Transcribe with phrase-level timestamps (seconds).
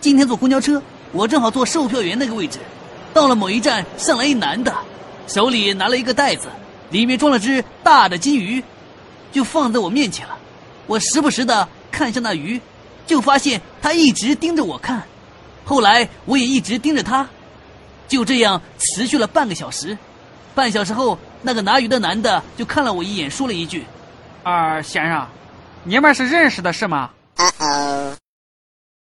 [0.00, 0.80] 今天坐公交车，
[1.12, 2.58] 我正好坐售票员那个位置。
[3.12, 4.72] 到了某一站，上来一男的，
[5.26, 6.46] 手里拿了一个袋子，
[6.90, 8.62] 里面装了只大的金鱼，
[9.32, 10.36] 就放在我面前了。
[10.86, 12.60] 我时不时的看向那鱼，
[13.06, 15.02] 就发现他一直盯着我看。
[15.64, 17.28] 后来我也一直盯着他，
[18.06, 19.98] 就这样持续了半个小时。
[20.54, 23.84] 半小时后，那个拿鱼的男的就看了我一眼，说了一句
[24.44, 25.26] ：“二先生，
[25.82, 28.16] 你们是认识的是吗？”哦。